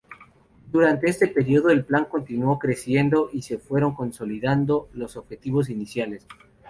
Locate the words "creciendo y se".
2.57-3.59